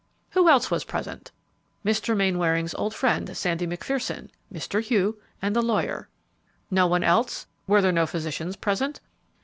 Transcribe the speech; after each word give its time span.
"Who 0.31 0.49
else 0.49 0.71
was 0.71 0.83
present?" 0.83 1.29
"Mr. 1.85 2.17
Mainwaring's 2.17 2.73
old 2.73 2.91
friend, 2.95 3.37
Sandy 3.37 3.67
McPherson, 3.67 4.31
Mr. 4.51 4.81
Hugh, 4.81 5.21
and 5.43 5.55
the 5.55 5.61
lawyer." 5.61 6.09
"No 6.71 6.87
one 6.87 7.03
else? 7.03 7.45
Were 7.67 7.83
there 7.83 7.91
no 7.91 8.07
physicians 8.07 8.55
present?" 8.55 8.99